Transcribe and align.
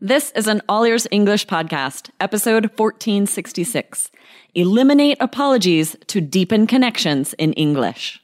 This 0.00 0.30
is 0.36 0.46
an 0.46 0.62
All 0.68 0.84
Ears 0.84 1.08
English 1.10 1.48
podcast, 1.48 2.10
episode 2.20 2.66
1466. 2.76 4.12
Eliminate 4.54 5.16
apologies 5.18 5.96
to 6.06 6.20
deepen 6.20 6.68
connections 6.68 7.34
in 7.34 7.52
English. 7.54 8.22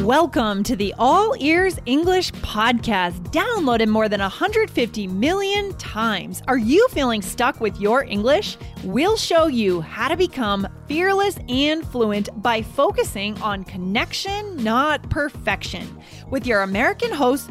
Welcome 0.00 0.62
to 0.62 0.76
the 0.76 0.94
All 0.98 1.34
Ears 1.40 1.78
English 1.84 2.32
podcast, 2.32 3.20
downloaded 3.32 3.88
more 3.88 4.08
than 4.08 4.20
150 4.20 5.08
million 5.08 5.76
times. 5.78 6.42
Are 6.48 6.56
you 6.56 6.86
feeling 6.92 7.20
stuck 7.20 7.60
with 7.60 7.78
your 7.78 8.04
English? 8.04 8.56
We'll 8.84 9.16
show 9.18 9.46
you 9.46 9.82
how 9.82 10.08
to 10.08 10.16
become 10.16 10.68
fearless 10.86 11.38
and 11.48 11.86
fluent 11.88 12.30
by 12.40 12.62
focusing 12.62 13.36
on 13.42 13.64
connection, 13.64 14.56
not 14.62 15.10
perfection. 15.10 15.86
With 16.30 16.46
your 16.46 16.62
American 16.62 17.12
host, 17.12 17.50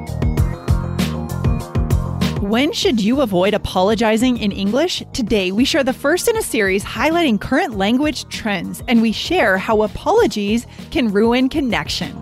When 2.41 2.73
should 2.73 2.99
you 2.99 3.21
avoid 3.21 3.53
apologizing 3.53 4.37
in 4.37 4.51
English? 4.51 5.03
Today, 5.13 5.51
we 5.51 5.63
share 5.63 5.83
the 5.83 5.93
first 5.93 6.27
in 6.27 6.35
a 6.37 6.41
series 6.41 6.83
highlighting 6.83 7.39
current 7.39 7.77
language 7.77 8.27
trends, 8.29 8.81
and 8.87 8.99
we 8.99 9.11
share 9.11 9.59
how 9.59 9.83
apologies 9.83 10.65
can 10.89 11.09
ruin 11.09 11.49
connection. 11.49 12.19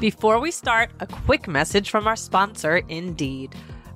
Before 0.00 0.38
we 0.38 0.50
start, 0.50 0.90
a 1.00 1.06
quick 1.06 1.48
message 1.48 1.88
from 1.88 2.06
our 2.06 2.14
sponsor, 2.14 2.82
Indeed. 2.90 3.54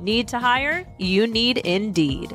Need 0.00 0.28
to 0.28 0.38
hire? 0.38 0.86
You 0.98 1.26
need 1.26 1.58
Indeed. 1.58 2.34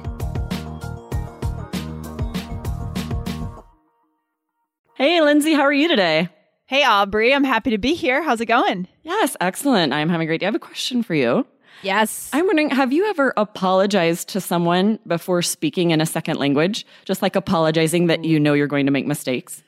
Hey, 4.95 5.21
Lindsay, 5.21 5.53
how 5.53 5.61
are 5.61 5.73
you 5.73 5.87
today? 5.87 6.29
Hey, 6.65 6.83
Aubrey, 6.83 7.33
I'm 7.33 7.43
happy 7.43 7.71
to 7.71 7.77
be 7.77 7.93
here. 7.93 8.23
How's 8.23 8.41
it 8.41 8.45
going? 8.47 8.87
Yes, 9.03 9.35
excellent. 9.39 9.93
I'm 9.93 10.09
having 10.09 10.25
a 10.25 10.27
great 10.27 10.39
day. 10.39 10.45
I 10.45 10.47
have 10.47 10.55
a 10.55 10.59
question 10.59 11.03
for 11.03 11.13
you. 11.13 11.45
Yes. 11.83 12.29
I'm 12.33 12.45
wondering, 12.45 12.69
have 12.69 12.93
you 12.93 13.05
ever 13.09 13.33
apologized 13.37 14.29
to 14.29 14.41
someone 14.41 14.99
before 15.05 15.41
speaking 15.41 15.91
in 15.91 16.01
a 16.01 16.05
second 16.05 16.37
language? 16.37 16.85
Just 17.05 17.21
like 17.21 17.35
apologizing 17.35 18.07
that 18.07 18.23
you 18.23 18.39
know 18.39 18.53
you're 18.53 18.67
going 18.67 18.85
to 18.85 18.91
make 18.91 19.05
mistakes? 19.05 19.63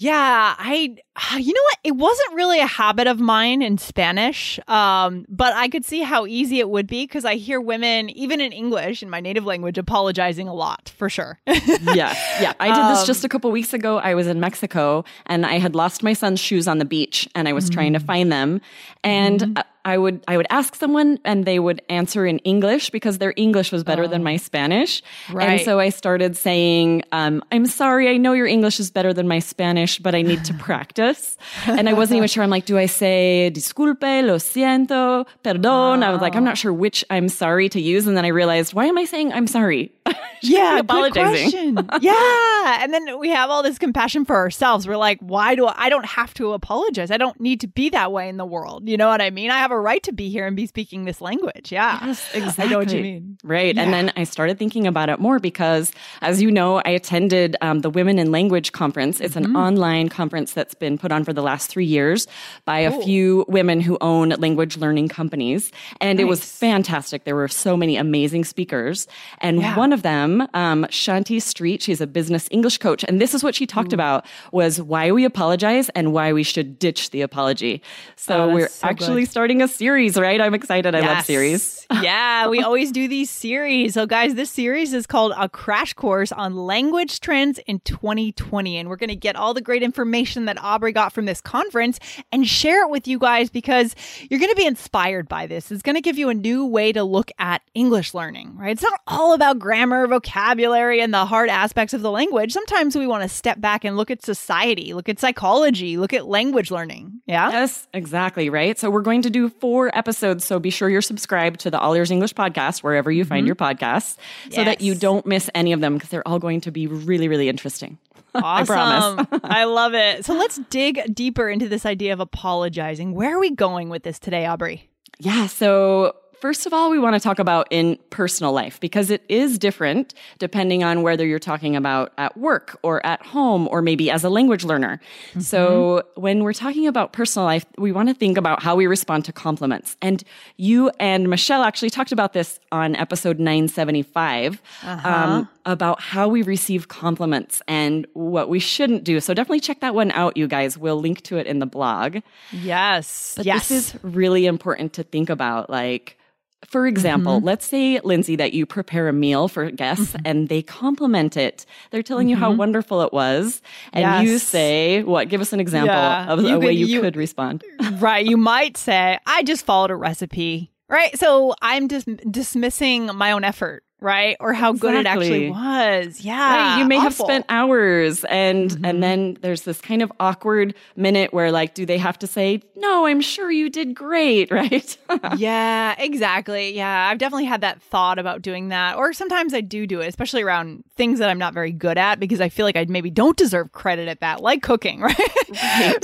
Yeah, 0.00 0.54
I 0.58 0.94
you 1.38 1.52
know 1.52 1.62
what? 1.62 1.78
It 1.84 1.96
wasn't 1.96 2.34
really 2.34 2.60
a 2.60 2.66
habit 2.66 3.06
of 3.08 3.18
mine 3.18 3.62
in 3.62 3.78
Spanish. 3.78 4.60
Um, 4.68 5.26
but 5.28 5.52
I 5.54 5.68
could 5.68 5.84
see 5.84 6.02
how 6.02 6.24
easy 6.26 6.60
it 6.60 6.68
would 6.70 6.86
be 6.86 7.02
because 7.04 7.24
I 7.24 7.34
hear 7.34 7.60
women 7.60 8.08
even 8.10 8.40
in 8.40 8.52
English 8.52 9.02
in 9.02 9.10
my 9.10 9.20
native 9.20 9.44
language 9.44 9.76
apologizing 9.78 10.46
a 10.48 10.54
lot, 10.54 10.92
for 10.96 11.08
sure. 11.10 11.38
yeah. 11.46 12.14
Yeah. 12.40 12.52
I 12.60 12.68
did 12.68 12.92
this 12.92 13.00
Um, 13.00 13.06
just 13.06 13.24
a 13.24 13.28
couple 13.28 13.50
weeks 13.50 13.74
ago. 13.74 13.98
I 13.98 14.14
was 14.14 14.26
in 14.28 14.38
Mexico 14.40 15.04
and 15.26 15.44
I 15.44 15.58
had 15.58 15.74
lost 15.74 16.02
my 16.04 16.12
son's 16.12 16.38
shoes 16.40 16.68
on 16.68 16.78
the 16.78 16.84
beach 16.84 17.28
and 17.34 17.48
I 17.48 17.52
was 17.52 17.68
trying 17.68 17.92
Mm. 17.92 17.98
to 17.98 18.04
find 18.04 18.30
them. 18.32 18.60
And 19.02 19.40
Mm-hmm. 19.40 19.62
I- 19.84 19.98
would 19.98 20.22
I 20.28 20.36
would 20.36 20.46
ask 20.50 20.74
someone 20.74 21.18
and 21.24 21.44
they 21.44 21.58
would 21.58 21.80
answer 21.88 22.26
in 22.26 22.38
English 22.40 22.90
because 22.90 23.18
their 23.18 23.32
English 23.36 23.72
was 23.72 23.82
better 23.84 24.06
than 24.06 24.22
my 24.22 24.36
Spanish. 24.36 25.02
And 25.28 25.60
Oh. 25.60 25.64
So 25.64 25.78
I 25.80 25.88
started 25.90 26.36
saying, 26.36 27.02
um, 27.12 27.42
"I'm 27.52 27.66
sorry, 27.66 28.08
I 28.08 28.16
know 28.16 28.32
your 28.32 28.46
English 28.46 28.80
is 28.80 28.90
better 28.90 29.12
than 29.12 29.26
my 29.28 29.38
Spanish, 29.40 29.98
but 29.98 30.14
I 30.14 30.22
need 30.22 30.44
to 30.44 30.54
practice." 30.68 31.36
and 31.66 31.88
I 31.88 31.92
wasn't 31.94 32.18
even 32.18 32.28
sure. 32.28 32.42
I'm 32.42 32.50
like, 32.50 32.66
"Do 32.66 32.76
I 32.78 32.86
say 32.86 33.50
disculpe, 33.54 34.22
lo 34.26 34.36
siento, 34.38 35.26
perdón?" 35.44 36.02
I 36.02 36.10
was 36.10 36.20
like, 36.20 36.34
"I'm 36.36 36.44
not 36.44 36.58
sure 36.58 36.72
which 36.72 37.04
I'm 37.10 37.28
sorry 37.28 37.68
to 37.70 37.80
use." 37.80 38.06
And 38.06 38.16
then 38.16 38.24
I 38.24 38.28
realized, 38.28 38.74
why 38.74 38.86
am 38.86 38.98
I 38.98 39.04
saying 39.04 39.32
I'm 39.32 39.46
sorry? 39.46 39.92
Yeah, 40.58 40.78
apologizing. 40.78 41.76
yeah, 42.00 42.82
and 42.82 42.92
then 42.92 43.18
we 43.18 43.28
have 43.30 43.50
all 43.50 43.62
this 43.62 43.78
compassion 43.78 44.24
for 44.24 44.36
ourselves. 44.36 44.86
We're 44.86 44.96
like, 44.96 45.18
why 45.20 45.54
do 45.54 45.66
I, 45.66 45.74
I 45.76 45.88
don't 45.88 46.06
have 46.06 46.34
to 46.34 46.52
apologize? 46.52 47.10
I 47.10 47.16
don't 47.16 47.38
need 47.40 47.60
to 47.60 47.66
be 47.68 47.88
that 47.90 48.12
way 48.12 48.28
in 48.28 48.36
the 48.36 48.44
world. 48.46 48.88
You 48.88 48.96
know 48.96 49.08
what 49.08 49.20
I 49.20 49.30
mean? 49.30 49.50
I 49.50 49.58
have 49.58 49.70
a 49.70 49.78
right 49.80 50.02
to 50.04 50.12
be 50.12 50.28
here 50.30 50.46
and 50.46 50.54
be 50.56 50.66
speaking 50.66 51.04
this 51.04 51.20
language. 51.20 51.72
Yeah, 51.72 52.04
Yes, 52.06 52.30
I 52.58 52.66
know 52.66 52.78
what 52.78 52.92
you 52.92 53.00
mean. 53.02 53.38
Right. 53.44 53.76
And 53.76 53.92
then 53.92 54.12
I 54.16 54.24
started 54.24 54.58
thinking 54.58 54.86
about 54.86 55.08
it 55.08 55.18
more 55.18 55.38
because, 55.38 55.92
as 56.22 56.40
you 56.42 56.50
know, 56.50 56.78
I 56.84 56.90
attended 56.90 57.56
um, 57.60 57.80
the 57.80 57.90
Women 57.90 58.18
in 58.18 58.30
Language 58.32 58.72
Conference. 58.72 59.20
It's 59.20 59.34
Mm-hmm. 59.38 59.54
an 59.54 59.56
online 59.56 60.08
conference 60.08 60.52
that's 60.52 60.74
been 60.74 60.98
put 60.98 61.12
on 61.12 61.22
for 61.24 61.32
the 61.32 61.42
last 61.42 61.68
three 61.70 61.84
years 61.84 62.26
by 62.64 62.78
a 62.80 62.90
few 63.02 63.44
women 63.48 63.80
who 63.80 63.96
own 64.00 64.30
language 64.30 64.76
learning 64.76 65.08
companies. 65.08 65.70
And 66.00 66.18
it 66.18 66.24
was 66.24 66.44
fantastic. 66.44 67.24
There 67.24 67.36
were 67.36 67.46
so 67.48 67.76
many 67.76 67.96
amazing 67.96 68.44
speakers. 68.44 69.06
And 69.40 69.60
Yeah. 69.60 69.76
one 69.76 69.92
of 69.92 70.02
them, 70.02 70.27
um, 70.54 70.84
Shanthi 70.90 71.38
Streat, 71.38 71.80
she's 71.82 72.00
a 72.00 72.06
business 72.06 72.48
English 72.50 72.78
coach. 72.78 73.04
And 73.06 73.20
this 73.20 73.34
is 73.34 73.42
what 73.42 73.54
she 73.54 73.66
talked 73.66 73.92
about 73.92 74.24
was 74.52 74.80
why 74.80 75.10
we 75.12 75.24
apologize 75.24 75.88
and 75.90 76.12
why 76.12 76.32
we 76.32 76.42
should 76.42 76.78
ditch 76.78 77.10
the 77.10 77.20
apology. 77.22 77.82
So 78.16 78.50
Oh, 78.50 78.54
we're 78.54 78.68
so 78.68 78.86
actually 78.88 79.22
good. 79.22 79.30
starting 79.30 79.62
a 79.62 79.68
series, 79.68 80.18
right? 80.18 80.40
I'm 80.40 80.54
excited. 80.54 80.94
I 80.94 81.00
love 81.00 81.24
series. 81.24 81.86
yeah, 82.02 82.48
we 82.48 82.60
always 82.62 82.92
do 82.92 83.08
these 83.08 83.30
series. 83.30 83.94
So, 83.94 84.06
guys, 84.06 84.34
this 84.34 84.50
series 84.50 84.92
is 84.92 85.06
called 85.06 85.32
A 85.36 85.48
Crash 85.48 85.94
Course 85.94 86.32
on 86.32 86.54
Language 86.56 87.20
Trends 87.20 87.58
in 87.66 87.80
2020. 87.80 88.76
And 88.76 88.88
we're 88.88 88.96
going 88.96 89.08
to 89.08 89.16
get 89.16 89.36
all 89.36 89.54
the 89.54 89.60
great 89.60 89.82
information 89.82 90.44
that 90.46 90.58
Aubrey 90.62 90.92
got 90.92 91.12
from 91.12 91.24
this 91.24 91.40
conference 91.40 91.98
and 92.32 92.46
share 92.46 92.84
it 92.84 92.90
with 92.90 93.08
you 93.08 93.18
guys 93.18 93.50
because 93.50 93.94
you're 94.28 94.40
going 94.40 94.50
to 94.50 94.56
be 94.56 94.66
inspired 94.66 95.28
by 95.28 95.46
this. 95.46 95.70
It's 95.70 95.82
going 95.82 95.96
to 95.96 96.02
give 96.02 96.18
you 96.18 96.28
a 96.28 96.34
new 96.34 96.66
way 96.66 96.92
to 96.92 97.02
look 97.04 97.30
at 97.38 97.62
English 97.74 98.14
learning, 98.14 98.56
right? 98.56 98.70
It's 98.72 98.82
not 98.82 99.00
all 99.06 99.32
about 99.32 99.58
grammar, 99.58 100.06
vocabulary, 100.18 101.00
and 101.00 101.14
the 101.14 101.24
hard 101.24 101.48
aspects 101.48 101.94
of 101.94 102.02
the 102.02 102.10
language. 102.10 102.52
Sometimes 102.52 102.96
we 102.96 103.06
want 103.06 103.22
to 103.22 103.28
step 103.28 103.60
back 103.60 103.84
and 103.84 103.96
look 103.96 104.10
at 104.10 104.24
society, 104.24 104.94
look 104.94 105.08
at 105.08 105.18
psychology, 105.20 105.96
look 105.96 106.12
at 106.12 106.26
language 106.26 106.70
learning. 106.70 107.20
Yeah. 107.26 107.50
Yes, 107.50 107.86
exactly, 107.94 108.50
right? 108.50 108.78
So 108.78 108.90
we're 108.90 109.02
going 109.02 109.22
to 109.22 109.30
do 109.30 109.48
four 109.48 109.96
episodes. 109.96 110.44
So 110.44 110.58
be 110.58 110.70
sure 110.70 110.88
you're 110.88 111.02
subscribed 111.02 111.60
to 111.60 111.70
the 111.70 111.78
All 111.78 111.94
Ears 111.94 112.10
English 112.10 112.34
podcast, 112.34 112.82
wherever 112.82 113.10
you 113.10 113.24
find 113.24 113.42
mm-hmm. 113.42 113.46
your 113.46 113.56
podcasts, 113.56 114.16
so 114.50 114.64
that 114.64 114.80
you 114.80 114.94
don't 114.94 115.24
miss 115.24 115.48
any 115.54 115.72
of 115.72 115.80
them 115.80 115.94
because 115.94 116.10
they're 116.10 116.26
all 116.26 116.38
going 116.38 116.60
to 116.62 116.70
be 116.70 116.86
really, 116.86 117.28
really 117.28 117.48
interesting. 117.48 117.98
I 118.34 118.64
promise. 118.64 119.26
Awesome. 119.30 119.40
I 119.44 119.64
love 119.64 119.94
it. 119.94 120.24
So 120.24 120.34
let's 120.34 120.58
dig 120.70 121.14
deeper 121.14 121.48
into 121.48 121.68
this 121.68 121.86
idea 121.86 122.12
of 122.12 122.20
apologizing. 122.20 123.14
Where 123.14 123.36
are 123.36 123.40
we 123.40 123.50
going 123.50 123.88
with 123.88 124.02
this 124.02 124.18
today, 124.18 124.46
Aubrey? 124.46 124.88
Yeah. 125.18 125.46
So, 125.46 126.14
first 126.40 126.66
of 126.66 126.72
all, 126.72 126.90
we 126.90 126.98
want 126.98 127.14
to 127.14 127.20
talk 127.20 127.38
about 127.38 127.66
in 127.70 127.98
personal 128.10 128.52
life 128.52 128.80
because 128.80 129.10
it 129.10 129.22
is 129.28 129.58
different 129.58 130.14
depending 130.38 130.84
on 130.84 131.02
whether 131.02 131.26
you're 131.26 131.38
talking 131.38 131.76
about 131.76 132.12
at 132.18 132.36
work 132.36 132.78
or 132.82 133.04
at 133.04 133.22
home 133.22 133.68
or 133.68 133.82
maybe 133.82 134.10
as 134.10 134.24
a 134.24 134.30
language 134.30 134.64
learner. 134.64 135.00
So, 135.40 136.02
when 136.14 136.42
we're 136.42 136.52
talking 136.52 136.86
about 136.86 137.12
personal 137.12 137.46
life, 137.46 137.64
we 137.76 137.92
want 137.92 138.08
to 138.08 138.14
think 138.14 138.36
about 138.36 138.62
how 138.62 138.76
we 138.76 138.86
respond 138.86 139.24
to 139.26 139.32
compliments. 139.32 139.96
And 140.02 140.22
you 140.56 140.90
and 140.98 141.28
Michelle 141.28 141.62
actually 141.62 141.90
talked 141.90 142.12
about 142.12 142.32
this 142.32 142.60
on 142.72 142.96
episode 142.96 143.38
975 143.38 144.60
um, 144.82 145.48
about 145.64 146.00
how 146.00 146.28
we 146.28 146.42
receive 146.42 146.88
compliments 146.88 147.62
and 147.68 148.06
what 148.14 148.48
we 148.48 148.58
shouldn't 148.58 149.04
do. 149.04 149.20
So 149.20 149.34
definitely 149.34 149.60
check 149.60 149.80
that 149.80 149.94
one 149.94 150.10
out, 150.12 150.36
you 150.36 150.48
guys. 150.48 150.76
We'll 150.78 151.00
link 151.00 151.22
to 151.22 151.36
it 151.38 151.46
in 151.46 151.58
the 151.58 151.66
blog. 151.66 152.18
Yes. 152.52 153.34
But 153.36 153.46
yes. 153.46 153.68
this 153.68 153.94
is 153.94 153.98
really 154.02 154.46
important 154.46 154.94
to 154.94 155.02
think 155.02 155.30
about. 155.30 155.70
Like, 155.70 156.18
for 156.66 156.86
example, 156.86 157.36
Mm-hmm. 157.38 157.46
let's 157.46 157.66
say, 157.66 158.00
Lindsay, 158.00 158.36
that 158.36 158.52
you 158.52 158.66
prepare 158.66 159.08
a 159.08 159.12
meal 159.12 159.48
for 159.48 159.70
guests 159.70 160.08
Mm-hmm. 160.12 160.22
and 160.26 160.48
they 160.48 160.62
compliment 160.62 161.36
it. 161.36 161.64
They're 161.90 162.02
telling 162.02 162.28
you 162.28 162.36
how 162.36 162.50
wonderful 162.52 163.02
it 163.02 163.12
was. 163.12 163.62
And 163.92 164.26
you 164.26 164.38
say, 164.38 165.02
what? 165.02 165.28
Give 165.28 165.40
us 165.40 165.52
an 165.52 165.60
example 165.60 165.94
Yeah. 165.94 166.26
of 166.32 166.42
You 166.42 166.56
a 166.56 166.58
way 166.58 166.72
you, 166.72 166.86
you- 166.86 167.00
could 167.00 167.16
respond. 167.16 167.64
right. 167.98 168.24
You 168.26 168.36
might 168.36 168.76
say, 168.76 169.18
I 169.26 169.42
just 169.44 169.64
followed 169.64 169.90
a 169.90 169.96
recipe. 169.96 170.70
Right. 170.90 171.16
So 171.18 171.54
I'm 171.62 171.88
just 171.88 172.08
dismissing 172.30 173.06
my 173.14 173.32
own 173.32 173.44
effort. 173.44 173.82
Right. 174.00 174.36
Or 174.38 174.52
how 174.52 174.72
good 174.72 174.94
it 174.94 175.06
actually 175.06 175.50
was. 175.50 176.20
Yeah. 176.20 176.36
Right. 176.74 176.78
You 176.78 176.84
may 176.86 176.98
have 177.00 177.14
spent 177.14 177.44
hours 177.48 178.24
and 178.24 178.70
Mhm. 178.70 178.88
and 178.88 179.02
then 179.02 179.36
there's 179.40 179.62
this 179.62 179.80
kind 179.80 180.02
of 180.02 180.12
awkward 180.20 180.74
minute 180.94 181.32
where 181.34 181.50
like, 181.50 181.74
do 181.74 181.84
they 181.84 181.98
have 181.98 182.16
to 182.20 182.26
say, 182.28 182.62
No, 182.76 183.06
I'm 183.06 183.20
sure 183.20 183.50
you 183.50 183.68
did 183.68 183.94
great, 183.96 184.50
right? 184.52 184.96
yeah, 185.36 185.96
exactly. 185.98 186.76
Yeah, 186.76 187.08
I've 187.10 187.18
definitely 187.18 187.46
had 187.46 187.60
that 187.62 187.82
thought 187.82 188.18
about 188.20 188.40
doing 188.42 188.68
that. 188.68 188.96
Or 188.96 189.12
sometimes 189.12 189.52
I 189.52 189.60
do 189.62 189.84
do 189.86 190.00
it, 190.00 190.06
especially 190.06 190.42
around 190.42 190.84
things 190.96 191.18
that 191.18 191.28
I'm 191.28 191.38
not 191.38 191.52
very 191.52 191.72
good 191.72 191.98
at 191.98 192.20
because 192.20 192.40
I 192.40 192.48
feel 192.50 192.66
like 192.66 192.76
I 192.76 192.86
maybe 192.88 193.10
don't 193.10 193.36
deserve 193.36 193.72
credit 193.72 194.06
at 194.08 194.20
that, 194.20 194.40
like 194.40 194.62
cooking, 194.62 195.00
right? 195.02 195.18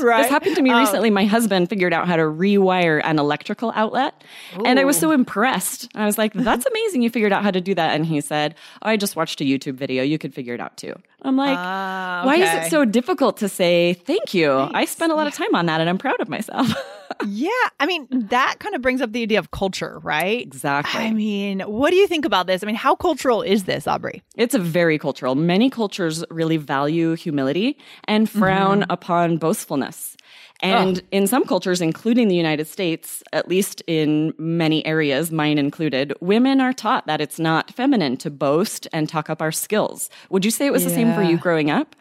Right. 0.00 0.23
This 0.23 0.31
happened 0.31 0.56
to 0.56 0.62
me 0.62 0.70
Um, 0.70 0.81
recently. 0.81 1.11
My 1.11 1.26
husband 1.26 1.69
figured 1.69 1.93
out 1.93 2.08
how 2.08 2.17
to 2.17 2.23
rewire 2.23 3.00
an 3.05 3.19
electrical 3.20 3.73
outlet. 3.76 4.20
And 4.64 4.81
I 4.81 4.85
was 4.85 4.99
so 4.99 5.12
impressed. 5.12 5.88
I 5.94 6.06
was 6.06 6.19
like, 6.19 6.32
that's 6.32 6.67
amazing. 6.75 7.02
You 7.02 7.11
figured 7.11 7.32
out 7.32 7.43
how 7.44 7.50
to 7.52 7.61
do 7.61 7.75
that. 7.76 7.84
And 7.93 8.07
he 8.07 8.21
said, 8.21 8.55
oh, 8.83 8.91
I 8.91 8.97
just 8.97 9.17
watched 9.17 9.41
a 9.41 9.45
YouTube 9.45 9.75
video. 9.75 10.03
You 10.03 10.19
could 10.19 10.33
figure 10.35 10.55
it 10.55 10.61
out 10.61 10.77
too. 10.77 10.95
I'm 11.23 11.37
like, 11.37 11.57
Ah, 11.59 12.23
why 12.25 12.37
is 12.37 12.67
it 12.67 12.71
so 12.71 12.85
difficult 12.85 13.39
to 13.39 13.49
say 13.49 13.95
thank 13.95 14.35
you? 14.35 14.53
I 14.53 14.85
spent 14.85 15.11
a 15.11 15.15
lot 15.15 15.27
of 15.27 15.33
time 15.35 15.55
on 15.55 15.67
that 15.67 15.81
and 15.81 15.89
I'm 15.89 15.97
proud 15.97 16.21
of 16.21 16.29
myself. 16.29 16.69
yeah, 17.27 17.49
I 17.81 17.87
mean, 17.87 18.07
that 18.11 18.57
kind 18.59 18.75
of 18.75 18.83
brings 18.83 19.01
up 19.01 19.13
the 19.13 19.23
idea 19.23 19.39
of 19.39 19.51
culture, 19.51 19.99
right? 20.03 20.43
exactly. 20.43 21.01
I 21.01 21.13
mean, 21.13 21.61
what 21.61 21.91
do 21.91 21.97
you 21.97 22.07
think 22.07 22.25
about 22.27 22.47
this? 22.47 22.63
I 22.63 22.67
mean, 22.67 22.77
how 22.77 22.95
cultural 22.95 23.41
is 23.41 23.65
this, 23.65 23.87
Aubrey? 23.87 24.23
It's 24.37 24.55
a 24.55 24.59
very 24.59 24.99
cultural. 24.99 25.35
Many 25.35 25.71
cultures 25.71 26.25
really 26.31 26.59
value 26.59 27.15
humility 27.15 27.79
and 28.07 28.29
frown 28.29 28.85
upon 28.91 29.39
boastfulness. 29.39 30.17
Ah. 30.65 30.83
And 30.83 31.03
in 31.11 31.27
some 31.27 31.45
cultures, 31.45 31.81
including 31.81 32.29
the 32.29 32.35
United 32.35 32.67
States, 32.67 33.23
at 33.33 33.49
least 33.49 33.83
in 33.87 34.33
many 34.39 34.85
areas, 34.87 35.31
mine 35.31 35.59
included, 35.59 36.15
women 36.21 36.61
are 36.61 36.73
taught 36.73 37.07
that 37.07 37.21
it's 37.21 37.39
not 37.39 37.71
feminine 37.73 38.17
to 38.19 38.31
boast 38.31 38.89
and 38.93 39.09
talk 39.09 39.29
up 39.29 39.43
our 39.43 39.53
skills. 39.53 40.09
Would 40.31 40.45
you 40.45 40.51
say 40.51 40.67
it 40.67 40.73
was 40.73 40.85
the 40.85 40.91
same 40.91 41.13
for 41.15 41.23
you 41.23 41.37
growing 41.37 41.71
up? 41.71 41.95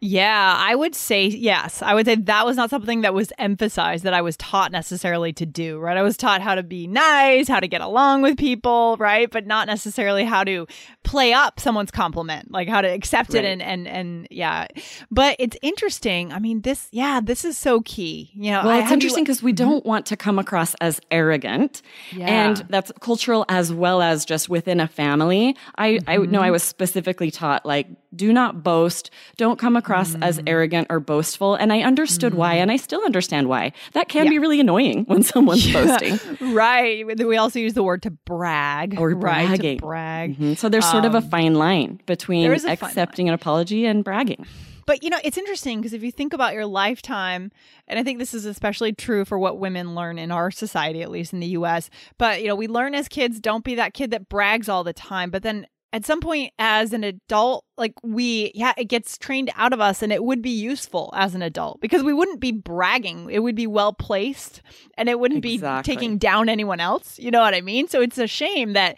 Yeah, 0.00 0.54
I 0.58 0.74
would 0.74 0.94
say 0.94 1.26
yes. 1.26 1.82
I 1.82 1.94
would 1.94 2.06
say 2.06 2.16
that 2.16 2.46
was 2.46 2.56
not 2.56 2.70
something 2.70 3.02
that 3.02 3.14
was 3.14 3.32
emphasized 3.38 4.04
that 4.04 4.14
I 4.14 4.22
was 4.22 4.36
taught 4.36 4.72
necessarily 4.72 5.32
to 5.34 5.46
do, 5.46 5.78
right? 5.78 5.96
I 5.96 6.02
was 6.02 6.16
taught 6.16 6.40
how 6.40 6.54
to 6.54 6.62
be 6.62 6.86
nice, 6.86 7.48
how 7.48 7.60
to 7.60 7.68
get 7.68 7.80
along 7.80 8.22
with 8.22 8.36
people, 8.38 8.96
right? 8.98 9.30
But 9.30 9.46
not 9.46 9.66
necessarily 9.66 10.24
how 10.24 10.44
to 10.44 10.66
play 11.04 11.32
up 11.32 11.60
someone's 11.60 11.90
compliment, 11.90 12.50
like 12.50 12.68
how 12.68 12.80
to 12.80 12.88
accept 12.88 13.34
Right. 13.34 13.44
it 13.44 13.48
and 13.48 13.62
and 13.62 13.88
and 13.88 14.28
yeah. 14.30 14.66
But 15.10 15.36
it's 15.38 15.56
interesting. 15.62 16.32
I 16.32 16.38
mean, 16.38 16.62
this 16.62 16.88
yeah, 16.92 17.20
this 17.22 17.44
is 17.44 17.56
so 17.58 17.80
key. 17.82 18.30
You 18.34 18.52
know, 18.52 18.62
Well, 18.64 18.70
I- 18.76 18.82
it's 18.82 18.92
interesting 18.92 19.24
because 19.24 19.42
we 19.42 19.52
don't 19.52 19.84
want 19.84 20.06
to 20.06 20.16
come 20.16 20.38
across 20.38 20.74
as 20.80 21.00
arrogant. 21.10 21.82
Yeah. 22.12 22.26
And 22.26 22.56
that's 22.68 22.92
cultural 23.00 23.44
as 23.48 23.72
well 23.72 24.02
as 24.02 24.24
just 24.24 24.48
within 24.48 24.80
a 24.80 24.88
family. 24.88 25.56
I, 25.78 25.98
I 26.06 26.16
know 26.16 26.40
I 26.40 26.44
mm-hmm. 26.44 26.52
was 26.52 26.62
specifically 26.62 27.30
taught, 27.30 27.64
like, 27.66 27.86
do 28.14 28.32
not 28.32 28.62
boast, 28.62 29.10
don't 29.36 29.58
come 29.58 29.76
across 29.76 30.14
as 30.16 30.38
mm. 30.38 30.44
arrogant 30.46 30.88
or 30.90 31.00
boastful. 31.00 31.54
And 31.54 31.72
I 31.72 31.82
understood 31.82 32.34
why, 32.34 32.56
mm. 32.56 32.62
and 32.62 32.70
I 32.70 32.76
still 32.76 33.02
understand 33.04 33.48
why. 33.48 33.72
That 33.92 34.08
can 34.08 34.28
be 34.28 34.38
really 34.38 34.60
annoying 34.60 35.04
when 35.04 35.22
someone's 35.22 35.70
boasting. 35.72 36.18
right. 36.54 37.06
We 37.06 37.36
also 37.36 37.58
use 37.58 37.74
the 37.74 37.82
word 37.82 38.02
to 38.02 38.10
brag 38.10 38.98
Or 38.98 39.10
right, 39.10 39.42
to 39.42 39.48
bragging. 39.48 39.78
brag. 39.78 40.38
Mhm. 40.38 40.58
So 40.58 40.68
there's 40.68 40.88
sort 40.90 41.04
of 41.04 41.14
a 41.14 41.18
um, 41.18 41.28
fine 41.28 41.54
line 41.54 42.00
between 42.06 42.42
there 42.42 42.52
is 42.52 42.64
a 42.64 42.76
fine 42.76 42.88
accepting 42.88 43.28
an 43.28 43.34
apology 43.34 43.86
and 43.86 44.02
bragging. 44.04 44.46
But 44.86 45.04
you 45.04 45.10
know, 45.10 45.18
it's 45.22 45.38
interesting 45.38 45.78
because 45.80 45.92
if 45.92 46.02
you 46.02 46.10
think 46.10 46.32
about 46.32 46.52
your 46.52 46.66
lifetime, 46.66 47.52
and 47.86 47.98
I 47.98 48.02
think 48.02 48.18
this 48.18 48.34
is 48.34 48.44
especially 48.44 48.92
true 48.92 49.24
for 49.24 49.38
what 49.38 49.58
women 49.58 49.94
learn 49.94 50.18
in 50.18 50.32
our 50.32 50.50
society, 50.50 51.02
at 51.02 51.12
least 51.12 51.32
in 51.32 51.38
the 51.38 51.46
US, 51.48 51.90
but 52.18 52.42
you 52.42 52.48
know, 52.48 52.56
we 52.56 52.66
learn 52.66 52.94
as 52.94 53.06
kids, 53.06 53.38
don't 53.38 53.62
be 53.62 53.76
that 53.76 53.94
kid 53.94 54.10
that 54.10 54.28
brags 54.28 54.68
all 54.68 54.82
the 54.82 54.92
time. 54.92 55.30
But 55.30 55.44
then 55.44 55.66
at 55.92 56.04
some 56.04 56.20
point 56.20 56.52
as 56.58 56.92
an 56.92 57.02
adult, 57.02 57.64
like 57.76 57.94
we, 58.02 58.52
yeah, 58.54 58.72
it 58.76 58.84
gets 58.84 59.18
trained 59.18 59.50
out 59.56 59.72
of 59.72 59.80
us 59.80 60.02
and 60.02 60.12
it 60.12 60.22
would 60.22 60.40
be 60.40 60.50
useful 60.50 61.12
as 61.16 61.34
an 61.34 61.42
adult 61.42 61.80
because 61.80 62.02
we 62.02 62.12
wouldn't 62.12 62.40
be 62.40 62.52
bragging. 62.52 63.28
It 63.30 63.40
would 63.40 63.56
be 63.56 63.66
well 63.66 63.92
placed 63.92 64.62
and 64.96 65.08
it 65.08 65.18
wouldn't 65.18 65.44
Exactly. 65.44 65.92
be 65.92 65.96
taking 65.96 66.18
down 66.18 66.48
anyone 66.48 66.78
else. 66.80 67.18
You 67.18 67.30
know 67.30 67.40
what 67.40 67.54
I 67.54 67.60
mean? 67.60 67.88
So 67.88 68.00
it's 68.00 68.18
a 68.18 68.26
shame 68.26 68.72
that. 68.74 68.96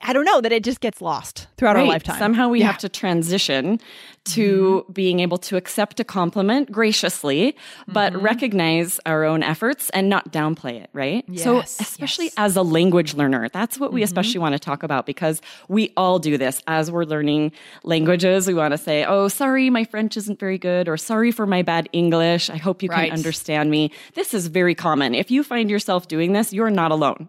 I 0.00 0.12
don't 0.12 0.24
know 0.24 0.40
that 0.40 0.52
it 0.52 0.62
just 0.64 0.80
gets 0.80 1.00
lost 1.00 1.46
throughout 1.56 1.76
our 1.76 1.84
lifetime. 1.84 2.18
Somehow 2.18 2.48
we 2.48 2.60
Yeah. 2.60 2.66
have 2.66 2.78
to 2.78 2.88
transition 2.88 3.80
to 4.26 4.82
Mm-hmm. 4.84 4.92
being 4.92 5.20
able 5.20 5.38
to 5.38 5.56
accept 5.56 6.00
a 6.00 6.04
compliment 6.04 6.70
graciously, 6.72 7.56
but 7.88 8.12
Mm-hmm. 8.12 8.22
recognize 8.24 9.00
our 9.06 9.24
own 9.24 9.42
efforts 9.42 9.90
and 9.90 10.08
not 10.08 10.32
downplay 10.32 10.80
it, 10.82 10.90
right? 10.92 11.24
so, 11.38 11.58
especially 11.60 12.26
yes. 12.26 12.34
Mm-hmm. 12.34 12.44
as 12.44 12.56
a 12.56 12.62
language 12.62 13.14
learner, 13.14 13.48
that's 13.50 13.78
what 13.78 13.92
we 13.92 14.02
especially 14.02 14.38
want 14.40 14.52
to 14.54 14.58
talk 14.58 14.82
about 14.82 15.06
because 15.06 15.40
we 15.68 15.92
all 15.96 16.18
do 16.18 16.36
this 16.38 16.62
as 16.66 16.90
we're 16.90 17.04
learning 17.04 17.52
languages. 17.82 18.46
We 18.46 18.54
want 18.54 18.72
to 18.72 18.78
say, 18.78 19.04
oh, 19.04 19.28
sorry, 19.28 19.70
my 19.70 19.84
French 19.84 20.16
isn't 20.16 20.38
very 20.38 20.58
good, 20.58 20.88
or 20.88 20.96
sorry 20.96 21.30
for 21.30 21.46
my 21.46 21.62
bad 21.62 21.88
English. 21.92 22.50
I 22.50 22.56
hope 22.56 22.82
you 22.82 22.88
Right. 22.88 23.08
can 23.10 23.16
understand 23.18 23.70
me. 23.70 23.90
This 24.14 24.34
is 24.34 24.46
very 24.48 24.74
common. 24.74 25.14
If 25.14 25.30
you 25.30 25.42
find 25.42 25.70
yourself 25.70 26.08
doing 26.08 26.32
this, 26.32 26.52
you're 26.52 26.70
not 26.70 26.90
alone. 26.92 27.28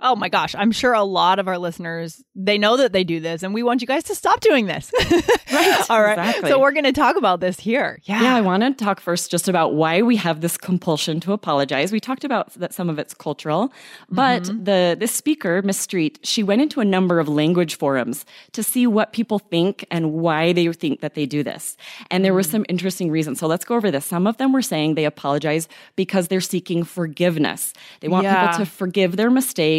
Oh 0.00 0.14
my 0.14 0.28
gosh, 0.28 0.54
I'm 0.54 0.70
sure 0.70 0.92
a 0.92 1.02
lot 1.02 1.38
of 1.38 1.48
our 1.48 1.58
listeners, 1.58 2.22
they 2.36 2.56
know 2.56 2.76
that 2.76 2.92
they 2.92 3.02
do 3.02 3.18
this 3.18 3.42
and 3.42 3.52
we 3.52 3.62
want 3.62 3.80
you 3.80 3.86
guys 3.86 4.04
to 4.04 4.14
stop 4.14 4.40
doing 4.40 4.66
this. 4.66 4.92
Right, 5.50 5.90
All 5.90 6.02
right. 6.02 6.18
exactly. 6.18 6.50
So 6.50 6.60
we're 6.60 6.72
going 6.72 6.84
to 6.84 6.92
talk 6.92 7.16
about 7.16 7.40
this 7.40 7.58
here. 7.58 8.00
Yeah. 8.04 8.22
Yeah, 8.22 8.36
I 8.36 8.42
want 8.42 8.62
to 8.62 8.72
talk 8.84 9.00
first 9.00 9.30
just 9.30 9.48
about 9.48 9.74
why 9.74 10.02
we 10.02 10.16
have 10.16 10.42
this 10.42 10.58
compulsion 10.58 11.20
to 11.20 11.32
apologize. 11.32 11.90
We 11.90 12.00
talked 12.00 12.22
about 12.22 12.52
that 12.54 12.74
some 12.74 12.90
of 12.90 12.98
it's 12.98 13.14
cultural, 13.14 13.72
but 14.10 14.42
mm-hmm. 14.42 14.64
the 14.64 14.96
this 15.00 15.10
speaker, 15.10 15.62
Miss 15.62 15.84
Streat, 15.86 16.18
she 16.22 16.42
went 16.42 16.60
into 16.60 16.80
a 16.80 16.84
number 16.84 17.18
of 17.18 17.28
language 17.28 17.76
forums 17.78 18.26
to 18.52 18.62
see 18.62 18.86
what 18.86 19.14
people 19.14 19.38
think 19.38 19.86
and 19.90 20.12
why 20.12 20.52
they 20.52 20.70
think 20.70 21.00
that 21.00 21.14
they 21.14 21.24
do 21.24 21.42
this. 21.42 21.78
And 22.10 22.24
there 22.24 22.34
were 22.34 22.42
mm. 22.42 22.50
some 22.50 22.66
interesting 22.68 23.10
reasons. 23.10 23.40
So 23.40 23.46
let's 23.46 23.64
go 23.64 23.74
over 23.74 23.90
this. 23.90 24.04
Some 24.04 24.26
of 24.26 24.36
them 24.36 24.52
were 24.52 24.62
saying 24.62 24.96
they 24.96 25.06
apologize 25.06 25.66
because 25.96 26.28
they're 26.28 26.42
seeking 26.42 26.84
forgiveness. 26.84 27.72
They 28.00 28.08
want 28.08 28.24
Yeah. 28.24 28.50
people 28.50 28.66
to 28.66 28.70
forgive 28.70 29.16
their 29.16 29.30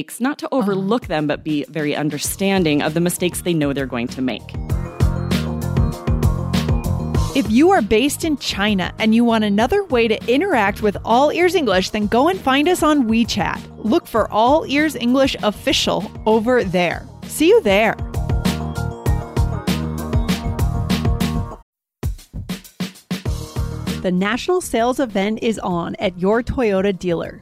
mistakes, 0.09 0.21
not 0.21 0.37
to 0.39 0.49
overlook 0.51 1.07
them, 1.07 1.27
but 1.27 1.43
be 1.43 1.65
very 1.69 1.95
understanding 1.95 2.81
of 2.81 2.93
the 2.93 2.99
mistakes 2.99 3.41
they 3.41 3.53
know 3.53 3.73
they're 3.73 3.85
going 3.85 4.07
to 4.07 4.21
make. 4.21 4.43
If 7.35 7.49
you 7.49 7.69
are 7.71 7.81
based 7.81 8.25
in 8.25 8.37
China 8.37 8.91
and 8.97 9.13
you 9.13 9.23
want 9.23 9.43
another 9.43 9.83
way 9.85 10.07
to 10.07 10.17
interact 10.27 10.81
with 10.81 10.97
All 11.05 11.31
Ears 11.31 11.55
English, 11.55 11.91
then 11.91 12.07
go 12.07 12.27
and 12.27 12.39
find 12.39 12.67
us 12.67 12.83
on 12.83 13.07
WeChat. 13.07 13.59
Look 13.77 14.07
for 14.07 14.29
All 14.31 14.65
Ears 14.65 14.95
English 14.95 15.35
Official 15.43 16.11
over 16.25 16.63
there. 16.63 17.05
See 17.27 17.49
you 17.49 17.61
there. 17.61 17.95
The 24.01 24.11
national 24.11 24.61
sales 24.61 24.99
event 24.99 25.39
is 25.43 25.59
on 25.59 25.95
at 25.99 26.17
your 26.17 26.41
Toyota 26.41 26.97
dealer, 26.97 27.41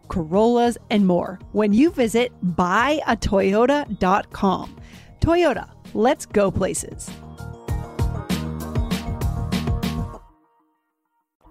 Corollas, 0.11 0.77
and 0.89 1.07
more 1.07 1.39
when 1.53 1.71
you 1.73 1.89
visit 1.89 2.33
buyatoyota.com. 2.43 4.75
Toyota, 5.21 5.69
let's 5.93 6.25
go 6.25 6.51
places. 6.51 7.09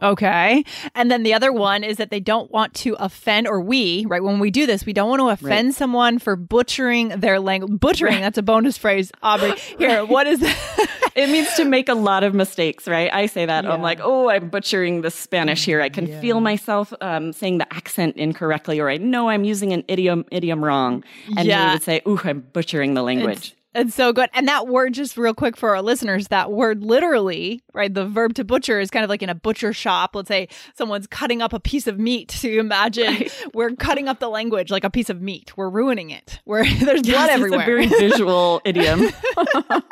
Okay. 0.03 0.65
And 0.95 1.11
then 1.11 1.25
the 1.25 1.35
other 1.35 1.53
one 1.53 1.85
is 1.85 1.99
that 1.99 2.09
they 2.11 2.21
don't 2.21 2.51
want 2.51 2.73
to 2.75 2.97
offend, 2.99 3.47
or 3.47 3.61
we, 3.61 4.07
right? 4.09 4.23
When 4.23 4.39
we 4.39 4.51
do 4.51 4.65
this, 4.67 4.87
we 4.87 4.95
don't 4.95 5.11
want 5.11 5.21
to 5.21 5.29
offend 5.29 5.69
Right. 5.69 5.75
someone 5.75 6.19
for 6.19 6.37
butchering 6.37 7.09
their 7.21 7.39
language. 7.39 7.79
Butchering, 7.79 8.21
that's 8.23 8.39
a 8.39 8.43
bonus 8.43 8.79
phrase, 8.79 9.13
Aubrey. 9.23 9.53
Here, 9.79 10.03
what 10.07 10.27
is 10.27 10.41
that? 10.41 10.89
It 11.15 11.29
means 11.29 11.53
to 11.55 11.65
make 11.65 11.89
a 11.89 11.95
lot 11.95 12.25
of 12.25 12.35
mistakes, 12.35 12.87
right? 12.87 13.13
I 13.13 13.27
say 13.27 13.47
that. 13.47 13.67
I'm 13.67 13.83
like, 13.83 14.01
oh, 14.03 14.29
I'm 14.31 14.49
butchering 14.49 15.03
the 15.03 15.11
Spanish 15.11 15.65
here. 15.65 15.81
I 15.81 15.89
can 15.89 16.07
feel 16.21 16.41
myself 16.41 16.93
um, 17.01 17.33
saying 17.33 17.59
the 17.59 17.73
accent 17.75 18.17
incorrectly, 18.17 18.81
or 18.81 18.89
I 18.89 18.97
know 18.97 19.29
I'm 19.29 19.45
using 19.45 19.73
an 19.73 19.85
idiom 19.89 20.25
idiom 20.31 20.65
wrong. 20.65 21.05
And 21.37 21.47
Yeah. 21.47 21.69
we 21.69 21.75
would 21.75 21.83
say, 21.83 22.01
ooh, 22.07 22.21
I'm 22.25 22.41
butchering 22.53 22.95
the 22.95 23.03
language. 23.03 23.55
It's 23.73 23.95
so 23.95 24.13
good. 24.13 24.29
And 24.35 24.49
that 24.49 24.67
word, 24.67 24.95
just 24.95 25.17
real 25.17 25.33
quick 25.33 25.57
for 25.57 25.77
our 25.77 25.81
listeners, 25.83 26.27
that 26.29 26.51
word 26.51 26.83
literally, 26.83 27.63
right? 27.73 27.93
The 27.95 28.05
verb 28.05 28.35
to 28.35 28.45
butcher 28.45 28.81
is 28.81 28.91
kind 28.91 29.05
of 29.05 29.09
like 29.09 29.23
in 29.23 29.29
a 29.29 29.35
butcher 29.35 29.73
shop. 29.73 30.17
Let's 30.17 30.27
say 30.27 30.49
someone's 30.75 31.07
cutting 31.07 31.41
up 31.41 31.53
a 31.53 31.61
piece 31.61 31.87
of 31.87 31.97
meat. 31.97 32.33
So 32.33 32.49
you 32.49 32.59
imagine 32.59 33.27
we're 33.55 33.71
cutting 33.77 34.09
up 34.09 34.19
the 34.19 34.29
language 34.29 34.73
like 34.73 34.83
a 34.83 34.91
piece 34.91 35.09
of 35.09 35.23
meat. 35.23 35.57
We're 35.57 35.71
ruining 35.71 36.11
it. 36.11 36.41
Where 36.45 36.65
there's 36.81 37.03
blood 37.03 37.05
Yes, 37.05 37.31
everywhere. 37.31 37.79
It's 37.79 37.93
a 37.93 37.97
very 37.97 38.09
visual 38.11 38.61
idiom. 38.65 39.03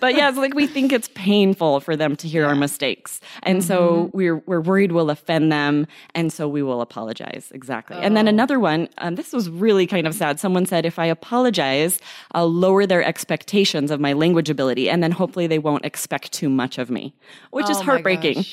but 0.00 0.14
yeah, 0.14 0.28
it's 0.28 0.38
like 0.38 0.54
we 0.54 0.66
think 0.66 0.92
it's 0.92 1.08
painful 1.14 1.80
for 1.80 1.96
them 1.96 2.16
to 2.16 2.28
hear 2.28 2.44
our 2.46 2.54
mistakes. 2.54 3.20
And 3.42 3.62
so 3.64 3.72
Mm-hmm. 4.12 4.16
we're 4.16 4.36
we're 4.46 4.60
worried 4.60 4.92
we'll 4.92 5.10
offend 5.10 5.50
them. 5.52 5.86
And 6.14 6.32
so 6.32 6.48
we 6.48 6.62
will 6.62 6.80
apologize. 6.80 7.50
Exactly. 7.54 7.96
And 7.96 8.14
Oh. 8.14 8.16
then 8.16 8.28
another 8.28 8.58
one, 8.60 8.88
um, 8.98 9.14
this 9.16 9.32
was 9.32 9.48
really 9.50 9.86
kind 9.86 10.06
of 10.06 10.14
sad. 10.14 10.38
Someone 10.40 10.66
said, 10.66 10.84
if 10.86 10.98
I 10.98 11.06
apologize, 11.06 12.00
I'll 12.32 12.52
lower 12.52 12.86
their 12.86 13.02
expectations 13.04 13.90
of 13.90 14.00
my 14.00 14.12
language 14.12 14.50
ability. 14.50 14.88
And 14.90 15.02
then 15.02 15.12
hopefully 15.12 15.46
they 15.46 15.58
won't 15.58 15.84
expect 15.84 16.32
too 16.32 16.48
much 16.48 16.78
of 16.78 16.90
me, 16.90 17.14
which 17.50 17.68
is 17.70 17.76
Oh 17.76 17.80
my 17.80 17.84
heartbreaking. 17.86 18.44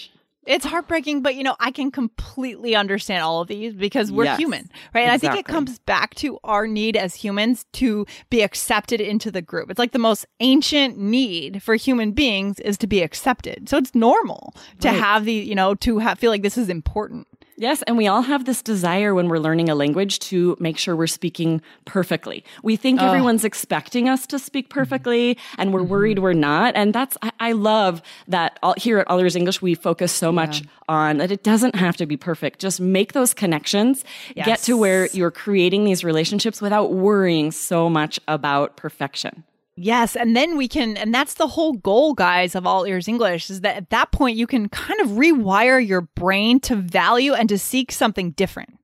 It's 0.46 0.66
heartbreaking, 0.66 1.22
but 1.22 1.36
you 1.36 1.44
know, 1.44 1.56
I 1.60 1.70
can 1.70 1.92
completely 1.92 2.76
understand 2.76 3.24
all 3.24 3.42
of 3.42 3.48
these 3.48 3.74
because 3.74 4.12
we're 4.12 4.24
Yes, 4.26 4.40
human, 4.40 4.70
right? 4.96 5.02
And 5.02 5.12
I 5.12 5.18
think 5.18 5.36
it 5.36 5.46
comes 5.46 5.80
back 5.80 6.16
to 6.16 6.40
our 6.44 6.66
need 6.66 6.98
as 6.98 7.14
humans 7.14 7.66
to 7.74 8.06
be 8.30 8.42
accepted 8.42 9.00
into 9.00 9.30
the 9.32 9.42
group. 9.42 9.70
It's 9.70 9.78
like 9.80 9.92
the 9.92 10.00
most 10.00 10.26
ancient 10.40 10.98
need 10.98 11.62
for 11.62 11.76
human 11.76 12.14
beings 12.14 12.60
is 12.62 12.78
to 12.80 12.88
be 12.88 13.02
accepted. 13.04 13.70
So 13.70 13.78
it's 13.78 13.94
normal 13.94 14.54
to 14.80 14.88
Right. 14.90 15.00
have 15.00 15.26
the, 15.26 15.34
you 15.34 15.56
know, 15.56 15.76
to 15.76 16.00
have, 16.00 16.18
feel 16.18 16.32
like 16.32 16.42
this 16.42 16.58
is 16.58 16.70
important. 16.70 17.28
Yes, 17.60 17.82
and 17.82 17.98
we 17.98 18.08
all 18.08 18.22
have 18.22 18.46
this 18.46 18.62
desire 18.62 19.14
when 19.14 19.28
we're 19.28 19.38
learning 19.38 19.68
a 19.68 19.76
language 19.76 20.20
to 20.20 20.56
make 20.62 20.78
sure 20.78 20.96
we're 20.96 21.08
speaking 21.08 21.62
perfectly. 21.84 22.46
We 22.64 22.78
think 22.78 23.02
everyone's 23.02 23.44
expecting 23.44 24.08
us 24.08 24.26
to 24.28 24.40
speak 24.40 24.70
mm-hmm. 24.70 24.80
perfectly, 24.80 25.38
and 25.58 25.74
we're 25.74 25.82
mm-hmm. 25.82 25.90
worried 25.90 26.20
we're 26.20 26.32
not. 26.32 26.78
And 26.78 26.94
that's 26.94 27.18
I, 27.22 27.32
I 27.42 27.52
love 27.52 28.02
that 28.30 28.58
all, 28.64 28.76
here 28.78 29.00
at 29.00 29.10
All 29.10 29.20
Ears 29.20 29.36
English 29.36 29.62
we 29.62 29.76
focus 29.76 30.14
so 30.14 30.32
much 30.32 30.64
on 30.88 31.18
that 31.18 31.32
it 31.32 31.44
doesn't 31.44 31.76
have 31.76 31.98
to 31.98 32.06
be 32.06 32.16
perfect. 32.16 32.60
Just 32.60 32.80
make 32.80 33.12
those 33.12 33.34
connections, 33.34 34.06
get 34.36 34.60
to 34.60 34.78
where 34.78 35.08
you're 35.08 35.30
creating 35.30 35.84
these 35.84 36.02
relationships 36.06 36.62
without 36.62 36.94
worrying 36.94 37.52
so 37.52 37.90
much 37.90 38.22
about 38.30 38.78
perfection. 38.78 39.44
Yes, 39.82 40.18
and 40.18 40.36
then 40.36 40.58
we 40.58 40.68
can, 40.68 40.98
and 40.98 41.14
that's 41.14 41.36
the 41.36 41.48
whole 41.48 41.72
goal, 41.72 42.14
guys, 42.14 42.54
of 42.54 42.68
All 42.68 42.84
Ears 42.84 43.08
English 43.08 43.50
is 43.50 43.62
that 43.62 43.78
at 43.78 43.90
that 43.92 44.12
point 44.12 44.36
you 44.36 44.46
can 44.46 44.68
kind 44.70 45.00
of 45.00 45.12
rewire 45.12 45.86
your 45.86 46.02
brain 46.02 46.60
to 46.62 46.76
value 46.76 47.34
and 47.34 47.48
to 47.48 47.58
seek 47.58 47.94
something 47.94 48.32
different. 48.32 48.78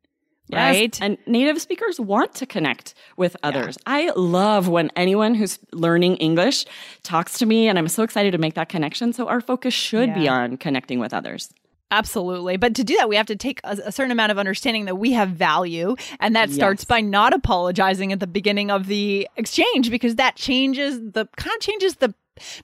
Yes, 0.47 0.75
Right? 0.75 1.01
And 1.01 1.17
native 1.25 1.59
speakers 1.59 1.99
want 1.99 2.33
to 2.35 2.45
connect 2.45 2.93
with 3.17 3.35
others. 3.43 3.77
I 3.85 4.11
love 4.15 4.69
when 4.69 4.89
anyone 4.95 5.35
who's 5.35 5.59
learning 5.73 6.17
English 6.17 6.65
talks 7.03 7.39
to 7.39 7.45
me, 7.45 7.67
and 7.67 7.77
I'm 7.77 7.87
so 7.87 8.03
excited 8.03 8.31
to 8.31 8.37
make 8.37 8.53
that 8.53 8.69
connection. 8.69 9.11
So 9.11 9.27
our 9.27 9.41
focus 9.41 9.73
should 9.73 10.13
be 10.13 10.29
on 10.29 10.57
connecting 10.57 10.99
with 10.99 11.13
others. 11.13 11.49
Absolutely. 11.91 12.57
But 12.57 12.75
to 12.75 12.83
do 12.83 12.95
that, 12.97 13.07
we 13.09 13.15
have 13.15 13.27
to 13.27 13.35
take 13.35 13.59
a, 13.63 13.77
a 13.85 13.91
certain 13.91 14.11
amount 14.11 14.31
of 14.31 14.37
understanding 14.39 14.85
that 14.85 14.95
we 14.95 15.11
have 15.13 15.29
value. 15.29 15.95
And 16.19 16.35
that 16.35 16.49
starts 16.51 16.83
by 16.83 16.99
not 17.01 17.33
apologizing 17.33 18.11
at 18.11 18.19
the 18.19 18.27
beginning 18.27 18.71
of 18.71 18.87
the 18.87 19.27
exchange 19.37 19.89
because 19.89 20.15
that 20.15 20.35
changes 20.35 20.99
the 20.99 21.27
kind 21.37 21.55
of 21.55 21.61
changes 21.61 21.95
the 21.97 22.13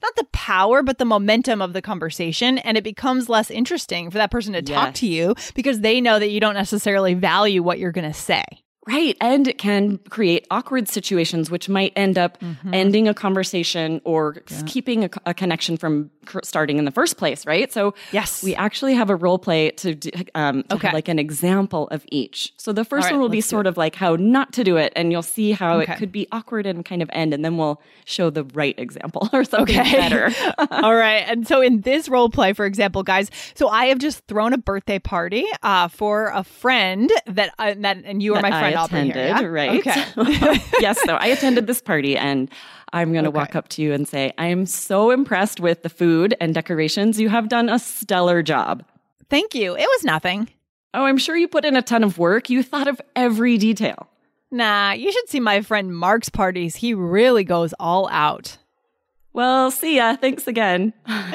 not 0.01 0.13
the 0.18 0.25
power, 0.34 0.84
but 0.84 0.98
the 0.98 1.06
momentum 1.06 1.62
of 1.62 1.72
the 1.72 1.82
conversation. 1.82 2.58
And 2.58 2.78
it 2.78 2.84
becomes 2.84 3.30
less 3.30 3.50
interesting 3.50 4.12
for 4.12 4.18
that 4.18 4.30
person 4.30 4.51
to 4.51 4.62
talk 4.62 4.96
to 4.96 5.08
you 5.08 5.34
because 5.56 5.80
they 5.80 6.01
know 6.01 6.20
that 6.20 6.28
you 6.30 6.42
don't 6.42 6.56
necessarily 6.56 7.13
value 7.13 7.63
what 7.63 7.80
you're 7.80 7.94
going 7.94 8.12
to 8.12 8.13
say. 8.18 8.44
Right. 8.88 9.16
And 9.22 9.48
it 9.48 9.60
can 9.60 10.00
create 10.10 10.46
awkward 10.51 10.90
situations, 10.90 11.50
which 11.51 11.70
might 11.70 11.94
end 11.96 12.18
up 12.18 12.40
Mm-hmm. 12.42 12.74
ending 12.74 13.08
a 13.08 13.13
conversation 13.13 14.01
or 14.04 14.38
s- 14.50 14.63
keeping 14.66 15.06
a, 15.06 15.10
a 15.28 15.34
connection 15.36 15.78
from 15.78 16.10
starting 16.44 16.78
in 16.78 16.86
the 16.86 16.92
first 16.92 17.18
place. 17.18 17.46
Right. 17.46 17.72
So, 17.72 17.94
Yes. 18.12 18.44
we 18.44 18.56
actually 18.56 18.94
have 18.96 19.10
a 19.10 19.16
role 19.16 19.40
play 19.40 19.72
to, 19.72 19.96
do, 19.96 20.10
um, 20.36 20.63
to 20.63 20.75
Okay. 20.75 20.92
like 20.92 21.08
an 21.08 21.20
example 21.20 21.88
of 21.90 22.06
each. 22.12 22.54
So, 22.58 22.72
the 22.74 22.86
first 22.86 23.06
right, 23.06 23.13
one 23.13 23.22
will 23.22 23.30
be 23.30 23.42
sort 23.42 23.68
of 23.68 23.78
like 23.78 23.96
how 23.96 24.16
not 24.16 24.54
to 24.54 24.63
do 24.63 24.78
it. 24.78 24.94
And 24.96 25.12
you'll 25.12 25.22
see 25.24 25.51
how 25.51 25.80
Okay. 25.80 25.94
it 25.94 25.98
could 25.98 26.12
be 26.12 26.28
awkward 26.32 26.66
and 26.66 26.84
kind 26.86 27.01
of 27.01 27.10
end. 27.13 27.34
And 27.34 27.44
then 27.44 27.58
we'll 27.58 27.82
show 28.06 28.30
the 28.30 28.44
right 28.54 28.78
example 28.78 29.30
or 29.34 29.44
something 29.44 29.80
Okay. 29.80 29.92
better. 29.94 30.32
All 30.72 30.96
right. 30.96 31.24
And 31.28 31.48
so 31.48 31.62
in 31.62 31.82
this 31.82 32.08
role 32.10 32.30
play, 32.30 32.54
for 32.54 32.66
example, 32.66 33.04
guys, 33.04 33.30
so 33.56 33.68
I 33.70 33.86
have 33.86 34.00
just 34.00 34.25
thrown 34.28 34.54
a 34.54 34.58
birthday 34.58 35.00
party 35.00 35.46
uh, 35.63 35.88
for 35.88 36.28
a 36.28 36.44
friend 36.44 37.12
that, 37.28 37.54
I, 37.60 37.74
that 37.74 37.98
and 38.06 38.22
you 38.22 38.34
were 38.34 38.42
my 38.42 38.50
friend 38.51 38.75
I 38.75 38.82
Aubrey 38.82 39.04
here, 39.06 39.12
attended, 39.12 39.42
yeah? 39.42 39.46
right? 39.48 39.80
Okay. 39.80 40.60
yes, 40.80 41.01
so 41.01 41.16
I 41.16 41.28
attended 41.28 41.68
this 41.68 41.82
party 41.82 42.18
and 42.18 42.50
I'm 42.94 43.13
going 43.13 43.24
to 43.24 43.32
walk 43.32 43.56
up 43.56 43.70
to 43.70 43.82
you 43.82 43.94
and 43.94 44.06
say, 44.08 44.34
I 44.38 44.48
am 44.48 44.66
so 44.66 45.12
impressed 45.12 45.60
with 45.62 45.82
the 45.84 45.90
food 45.90 46.11
and 46.39 46.53
decorations. 46.53 47.20
You 47.20 47.30
have 47.30 47.50
done 47.50 47.70
a 47.70 47.80
stellar 47.80 48.41
job. 48.44 48.84
Thank 49.30 49.56
you. 49.56 49.75
It 49.75 49.88
was 49.88 50.03
nothing. 50.03 50.50
Oh, 50.94 51.06
I'm 51.06 51.18
sure 51.18 51.38
you 51.38 51.48
put 51.48 51.63
in 51.65 51.75
a 51.77 51.82
ton 51.82 52.03
of 52.03 52.18
work. 52.18 52.50
You 52.50 52.63
thought 52.63 52.88
of 52.88 53.00
every 53.15 53.58
detail. 53.58 54.08
Nah, 54.51 54.91
you 54.91 55.12
should 55.12 55.30
see 55.30 55.39
my 55.39 55.62
friend 55.62 55.96
Mark's 55.96 56.27
parties. 56.30 56.75
He 56.75 56.94
really 56.94 57.44
goes 57.46 57.74
all 57.80 58.10
out. 58.10 58.58
Well, 59.32 59.72
see 59.72 59.96
ya. 59.96 60.15
Thanks 60.18 60.48
again. 60.48 60.94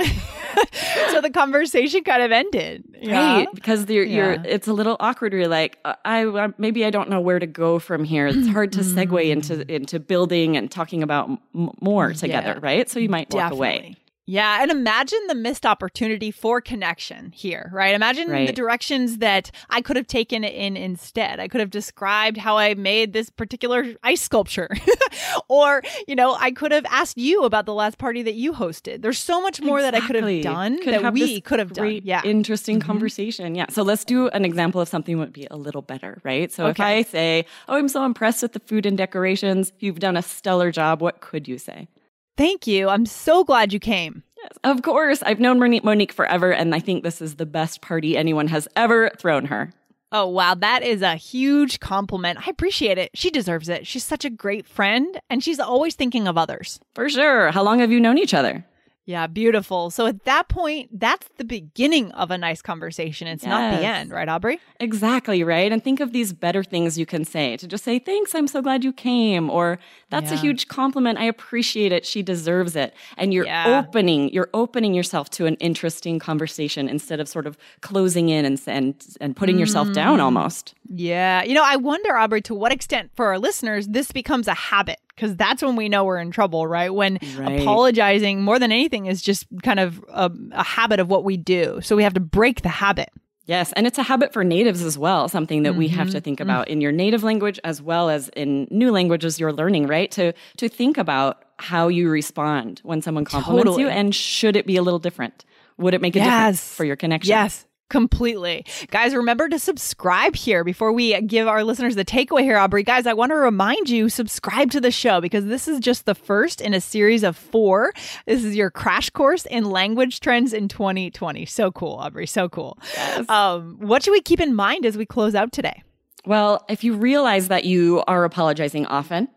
So 1.10 1.20
the 1.20 1.30
conversation 1.30 2.02
kind 2.04 2.22
of 2.22 2.32
ended. 2.32 2.84
Yeah. 3.00 3.36
Right, 3.38 3.48
because 3.54 3.88
you're, 3.88 4.04
you're 4.04 4.32
it's 4.44 4.66
a 4.68 4.72
little 4.72 4.96
awkward. 5.00 5.32
You're 5.32 5.48
like, 5.48 5.78
uh, 5.84 5.94
I 6.04 6.24
uh, 6.26 6.48
maybe 6.58 6.84
I 6.84 6.90
don't 6.90 7.08
know 7.08 7.20
where 7.20 7.38
to 7.38 7.46
go 7.46 7.78
from 7.78 8.04
here. 8.04 8.26
It's 8.26 8.48
hard 8.48 8.72
to 8.72 8.80
segue 8.80 9.24
into 9.30 9.70
into 9.72 9.98
building 10.00 10.56
and 10.56 10.70
talking 10.70 11.02
about 11.02 11.28
m- 11.54 11.70
more 11.80 12.12
together, 12.12 12.54
Yeah. 12.54 12.58
right? 12.60 12.88
So 12.90 12.98
you 12.98 13.08
might 13.08 13.32
walk 13.32 13.52
away. 13.52 13.96
Yeah, 14.28 14.60
and 14.60 14.72
imagine 14.72 15.20
the 15.28 15.36
missed 15.36 15.64
opportunity 15.64 16.32
for 16.32 16.60
connection 16.60 17.30
here, 17.30 17.70
right? 17.72 17.94
Imagine 17.94 18.28
the 18.46 18.52
directions 18.52 19.18
that 19.18 19.52
I 19.70 19.80
could 19.80 19.94
have 19.94 20.08
taken 20.08 20.42
it 20.42 20.52
in 20.52 20.76
instead. 20.76 21.38
I 21.38 21.46
could 21.46 21.60
have 21.60 21.70
described 21.70 22.36
how 22.36 22.58
I 22.58 22.74
made 22.74 23.12
this 23.12 23.30
particular 23.30 23.94
ice 24.02 24.20
sculpture. 24.20 24.68
or, 25.48 25.80
you 26.08 26.16
know, 26.16 26.34
I 26.40 26.50
could 26.50 26.72
have 26.72 26.84
asked 26.86 27.16
you 27.18 27.44
about 27.44 27.66
the 27.66 27.74
last 27.74 27.98
party 27.98 28.22
that 28.24 28.34
you 28.34 28.52
hosted. 28.52 29.02
There's 29.02 29.18
so 29.18 29.40
much 29.40 29.60
more 29.62 29.80
that 29.80 29.94
I 29.94 30.00
could 30.00 30.16
have 30.16 30.42
done 30.42 30.78
Could 30.78 30.94
that 30.94 31.02
have 31.02 31.14
we 31.14 31.40
could 31.40 31.60
have 31.60 31.72
done. 31.72 32.00
Yeah. 32.02 32.18
Mm-hmm. 32.18 32.28
interesting 32.28 32.80
conversation. 32.80 33.54
Yeah. 33.54 33.66
So 33.70 33.82
let's 33.82 34.04
do 34.04 34.26
an 34.28 34.44
example 34.44 34.80
of 34.80 34.88
something 34.88 35.16
that 35.18 35.22
would 35.22 35.32
be 35.32 35.46
a 35.52 35.56
little 35.56 35.82
better, 35.82 36.20
right? 36.24 36.50
So 36.50 36.66
if 36.66 36.80
I 36.80 37.02
say, 37.02 37.46
"Oh, 37.68 37.76
I'm 37.76 37.88
so 37.88 38.04
impressed 38.04 38.42
with 38.42 38.54
the 38.54 38.60
food 38.60 38.86
and 38.86 38.98
decorations. 38.98 39.72
You've 39.78 40.00
done 40.00 40.16
a 40.16 40.22
stellar 40.22 40.72
job." 40.72 41.00
What 41.00 41.20
could 41.20 41.46
you 41.46 41.58
say? 41.58 41.88
Thank 42.36 42.66
you. 42.66 42.88
I'm 42.88 43.06
so 43.06 43.44
glad 43.44 43.72
you 43.72 43.80
came. 43.80 44.22
Yes, 44.36 44.52
of 44.64 44.82
course. 44.82 45.22
I've 45.22 45.40
known 45.40 45.58
Monique, 45.58 45.84
Monique 45.84 46.12
forever, 46.12 46.52
and 46.52 46.74
I 46.74 46.80
think 46.80 47.02
this 47.02 47.22
is 47.22 47.36
the 47.36 47.46
best 47.46 47.80
party 47.80 48.16
anyone 48.16 48.48
has 48.48 48.68
ever 48.76 49.10
thrown 49.18 49.46
her. 49.46 49.72
Oh, 50.12 50.26
wow. 50.28 50.54
That 50.54 50.82
is 50.82 51.02
a 51.02 51.16
huge 51.16 51.80
compliment. 51.80 52.46
I 52.46 52.50
appreciate 52.50 52.96
it. 52.98 53.10
She 53.14 53.30
deserves 53.30 53.68
it. 53.68 53.86
She's 53.86 54.04
such 54.04 54.24
a 54.24 54.30
great 54.30 54.66
friend 54.66 55.20
and 55.28 55.42
she's 55.42 55.58
always 55.58 55.94
thinking 55.94 56.28
of 56.28 56.38
others. 56.38 56.78
For 56.94 57.08
sure. 57.08 57.50
How 57.50 57.62
long 57.64 57.80
have 57.80 57.90
you 57.90 57.98
known 57.98 58.16
each 58.18 58.32
other? 58.32 58.64
Yeah, 59.08 59.28
beautiful. 59.28 59.90
So 59.90 60.06
at 60.06 60.24
that 60.24 60.48
point, 60.48 60.90
that's 60.98 61.28
the 61.36 61.44
beginning 61.44 62.10
of 62.10 62.32
a 62.32 62.36
nice 62.38 62.60
conversation. 62.60 63.28
It's 63.28 63.46
not 63.46 63.78
the 63.78 63.86
end, 63.86 64.10
right, 64.10 64.28
Aubrey? 64.28 64.58
Exactly, 64.80 65.44
right? 65.44 65.70
And 65.70 65.82
think 65.82 66.00
of 66.00 66.12
these 66.12 66.32
better 66.32 66.64
things 66.64 66.98
you 66.98 67.06
can 67.06 67.24
say 67.24 67.56
to 67.58 67.68
just 67.68 67.84
say, 67.84 68.00
Thanks, 68.00 68.34
I'm 68.34 68.48
so 68.48 68.60
glad 68.60 68.82
you 68.82 68.92
came. 68.92 69.48
Or 69.48 69.78
that's 70.10 70.32
a 70.32 70.36
huge 70.36 70.66
compliment. 70.66 71.20
I 71.20 71.24
appreciate 71.24 71.92
it. 71.92 72.04
She 72.04 72.20
deserves 72.22 72.74
it. 72.74 72.94
And 73.16 73.32
you're 73.32 73.44
Yeah. 73.46 73.84
opening, 73.86 74.28
you're 74.32 74.50
opening 74.52 74.92
yourself 74.92 75.30
to 75.30 75.46
an 75.46 75.54
interesting 75.56 76.18
conversation 76.18 76.88
instead 76.88 77.20
of 77.20 77.28
sort 77.28 77.46
of 77.46 77.56
closing 77.82 78.28
in 78.28 78.44
and 78.44 78.60
and, 78.66 79.06
and 79.20 79.36
putting 79.36 79.56
yourself 79.56 79.86
Mm. 79.88 79.94
down 79.94 80.20
almost. 80.20 80.74
Yeah. 80.88 81.42
You 81.42 81.54
know, 81.54 81.64
I 81.64 81.76
wonder, 81.76 82.16
Aubrey, 82.16 82.42
to 82.42 82.54
what 82.54 82.72
extent 82.72 83.10
for 83.14 83.26
our 83.26 83.38
listeners 83.38 83.86
this 83.88 84.12
becomes 84.12 84.48
a 84.48 84.54
habit 84.54 85.00
because 85.14 85.34
that's 85.36 85.62
when 85.62 85.76
we 85.76 85.88
know 85.88 86.04
we're 86.04 86.18
in 86.18 86.30
trouble, 86.30 86.66
right? 86.66 86.92
When 86.92 87.18
Right. 87.36 87.60
apologizing 87.60 88.42
more 88.42 88.58
than 88.58 88.70
anything 88.70 89.06
is 89.06 89.22
just 89.22 89.46
kind 89.62 89.80
of 89.80 90.04
a, 90.08 90.30
a 90.52 90.62
habit 90.62 91.00
of 91.00 91.08
what 91.08 91.24
we 91.24 91.36
do. 91.36 91.80
So 91.82 91.96
we 91.96 92.02
have 92.02 92.14
to 92.14 92.20
break 92.20 92.62
the 92.62 92.68
habit. 92.68 93.10
Yes, 93.46 93.72
and 93.74 93.86
it's 93.86 93.96
a 93.96 94.02
habit 94.02 94.32
for 94.32 94.42
natives 94.42 94.82
as 94.82 94.98
well, 94.98 95.28
something 95.28 95.62
that 95.62 95.70
mm-hmm. 95.70 95.78
we 95.78 95.88
have 95.88 96.08
to 96.08 96.16
mm-hmm. 96.16 96.24
think 96.24 96.38
mm. 96.40 96.42
about 96.42 96.66
in 96.66 96.80
your 96.80 96.90
native 96.90 97.22
language 97.22 97.60
as 97.62 97.80
well 97.80 98.10
as 98.10 98.28
in 98.30 98.66
new 98.72 98.90
languages 98.90 99.38
you're 99.38 99.52
learning, 99.52 99.86
right? 99.86 100.10
To 100.12 100.32
to 100.56 100.68
think 100.68 100.98
about 100.98 101.44
how 101.58 101.86
you 101.86 102.10
respond 102.10 102.80
when 102.82 103.02
someone 103.02 103.24
compliments 103.24 103.66
totally. 103.66 103.84
you 103.84 103.88
and 103.88 104.12
should 104.12 104.56
it 104.56 104.66
be 104.66 104.76
a 104.76 104.82
little 104.82 104.98
different? 104.98 105.44
Would 105.78 105.94
it 105.94 106.00
make 106.00 106.16
a 106.16 106.18
yes. 106.18 106.26
difference 106.26 106.74
for 106.74 106.84
your 106.84 106.96
connection? 106.96 107.30
Yes. 107.30 107.65
Completely. 107.88 108.64
Guys, 108.90 109.14
remember 109.14 109.48
to 109.48 109.58
subscribe 109.60 110.34
here 110.34 110.64
before 110.64 110.92
we 110.92 111.20
give 111.22 111.46
our 111.46 111.62
listeners 111.62 111.94
the 111.94 112.04
takeaway 112.04 112.40
here, 112.42 112.56
Aubrey. 112.58 112.82
Guys, 112.82 113.06
I 113.06 113.12
want 113.12 113.30
to 113.30 113.36
remind 113.36 113.88
you 113.88 114.08
subscribe 114.08 114.72
to 114.72 114.80
the 114.80 114.90
show 114.90 115.20
because 115.20 115.44
this 115.44 115.68
is 115.68 115.78
just 115.78 116.04
the 116.04 116.14
first 116.14 116.60
in 116.60 116.74
a 116.74 116.80
series 116.80 117.22
of 117.22 117.36
four. 117.36 117.92
This 118.26 118.44
is 118.44 118.56
your 118.56 118.70
crash 118.70 119.10
course 119.10 119.46
in 119.46 119.70
language 119.70 120.18
trends 120.18 120.52
in 120.52 120.66
2020. 120.66 121.46
So 121.46 121.70
cool, 121.70 121.94
Aubrey. 121.94 122.26
So 122.26 122.48
cool. 122.48 122.76
Yes. 122.94 123.28
Um, 123.28 123.76
what 123.78 124.02
should 124.02 124.12
we 124.12 124.20
keep 124.20 124.40
in 124.40 124.54
mind 124.54 124.84
as 124.84 124.96
we 124.96 125.06
close 125.06 125.36
out 125.36 125.52
today? 125.52 125.84
Well, 126.26 126.64
if 126.68 126.82
you 126.82 126.94
realize 126.94 127.48
that 127.48 127.64
you 127.64 128.02
are 128.08 128.24
apologizing 128.24 128.86
often, 128.86 129.28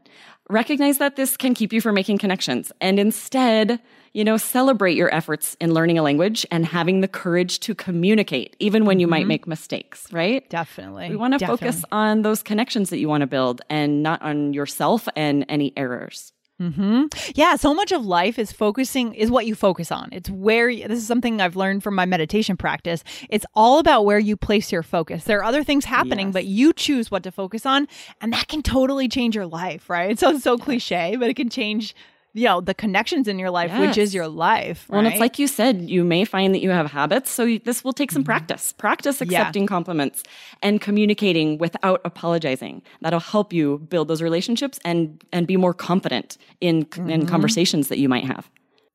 recognize 0.50 0.98
that 0.98 1.15
this 1.15 1.38
can 1.38 1.53
keep 1.53 1.72
you 1.72 1.82
from 1.82 1.96
making 1.96 2.18
connections 2.18 2.72
and 2.82 3.00
instead 3.00 3.79
you 4.13 4.24
know, 4.24 4.38
celebrate 4.38 4.96
your 4.96 5.13
efforts 5.13 5.56
in 5.60 5.74
learning 5.74 5.98
a 5.98 6.01
language 6.01 6.46
and 6.51 6.65
having 6.65 7.01
the 7.01 7.08
courage 7.08 7.60
to 7.62 7.75
communicate, 7.75 8.56
even 8.60 8.86
when 8.86 9.00
you 9.00 9.06
mm-hmm. 9.06 9.12
might 9.12 9.27
make 9.27 9.48
mistakes, 9.48 10.12
right? 10.12 10.50
Definitely. 10.50 11.10
We 11.10 11.15
want 11.15 11.38
to 11.38 11.46
focus 11.46 11.84
on 11.91 12.24
those 12.24 12.41
connections 12.41 12.89
that 12.89 13.00
you 13.00 13.08
want 13.08 13.22
to 13.22 13.27
build 13.27 13.62
and 13.70 14.01
not 14.03 14.22
on 14.22 14.53
yourself 14.53 15.08
and 15.15 15.46
any 15.48 15.74
errors. 15.77 16.34
Hmm. 16.59 17.05
Yeah. 17.35 17.55
So 17.55 17.73
much 17.73 17.93
of 17.93 18.05
life 18.05 18.37
is 18.37 18.51
focusing 18.51 19.13
is 19.13 19.31
what 19.31 19.45
you 19.45 19.55
focus 19.55 19.93
on. 19.93 20.09
It's 20.11 20.29
where 20.29 20.69
this 20.75 20.99
is 20.99 21.07
something 21.07 21.39
I've 21.39 21.55
learned 21.55 21.83
from 21.83 21.95
my 21.95 22.05
meditation 22.05 22.57
practice. 22.57 23.03
It's 23.29 23.45
all 23.55 23.79
about 23.79 24.03
where 24.03 24.19
you 24.19 24.35
place 24.35 24.69
your 24.69 24.83
focus. 24.83 25.23
There 25.23 25.39
are 25.39 25.43
other 25.45 25.63
things 25.63 25.85
happening, 25.85 26.27
yes. 26.27 26.33
but 26.33 26.45
you 26.45 26.73
choose 26.73 27.09
what 27.09 27.23
to 27.23 27.31
focus 27.31 27.65
on, 27.65 27.87
and 28.19 28.33
that 28.33 28.49
can 28.49 28.61
totally 28.61 29.07
change 29.07 29.35
your 29.35 29.47
life. 29.47 29.89
Right? 29.89 30.09
It 30.19 30.19
sounds 30.19 30.43
so 30.43 30.57
cliche, 30.57 31.15
but 31.17 31.29
it 31.29 31.35
can 31.35 31.49
change 31.49 31.95
you 32.39 32.46
know 32.46 32.62
the 32.62 32.74
connections 32.74 33.27
in 33.27 33.38
your 33.38 33.51
life 33.51 33.69
yes. 33.72 33.79
which 33.79 33.98
is 33.98 34.13
your 34.13 34.27
life 34.27 34.86
right? 34.89 34.98
well 34.98 35.05
it's 35.05 35.19
like 35.19 35.38
you 35.38 35.48
said 35.48 35.89
you 35.89 36.03
may 36.03 36.24
find 36.24 36.55
that 36.55 36.60
you 36.60 36.69
have 36.69 36.89
habits 36.89 37.29
so 37.29 37.43
you, 37.43 37.60
this 37.60 37.84
will 37.84 37.93
take 37.93 38.12
some 38.12 38.22
mm-hmm. 38.22 38.27
practice 38.27 38.74
practice 38.74 39.22
accepting 39.22 39.63
yeah. 39.63 39.67
compliments 39.67 40.24
and 40.62 40.79
communicating 40.79 41.58
without 41.58 42.00
apologizing 42.05 42.81
that'll 43.01 43.19
help 43.19 43.51
you 43.51 43.79
build 43.89 44.08
those 44.08 44.22
relationships 44.22 44.79
and 44.86 45.24
and 45.31 45.48
be 45.48 45.58
more 45.58 45.74
confident 45.74 46.38
in 46.62 46.86
mm-hmm. 46.86 47.10
in 47.10 47.25
conversations 47.25 47.89
that 47.89 48.00
you 48.00 48.08
might 48.08 48.25
have 48.25 48.50